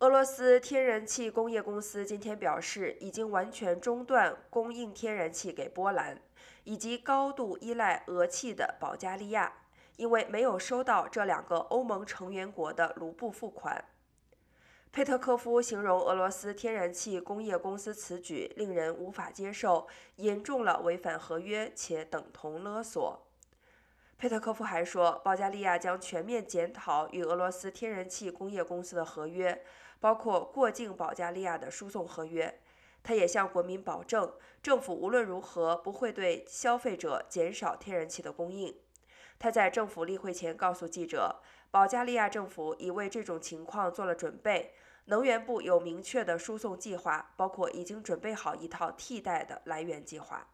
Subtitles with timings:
[0.00, 6.18] 俄罗斯天然气工业公司今天表示，已经完全中断供应天然气给波兰
[6.64, 9.52] 以及高度依赖俄气的保加利亚，
[9.98, 13.84] 因为没有收到这两个欧盟成员国的卢布付款。
[14.90, 19.86] 佩特科夫形容俄罗斯天然气工业公司此举令人无法接受，
[20.16, 23.26] 严重了违反合约且等同勒索。
[24.20, 29.64] 佩特科夫还说，保加利亚将全面检讨与俄罗斯天然气工业公司的合约。
[29.98, 32.60] 包括过境保加利亚的输送合约，
[33.02, 34.30] 他也向国民保证，
[34.62, 38.76] 政府无论如何不会对消费者减少天然气的供应。
[39.38, 44.74] 他在政府例会前告诉记者，保加利亚政府已为这种情况做了准备，
[45.06, 50.46] 能源部有明确的输送计划，包括已经准备好一套替代的来源计划。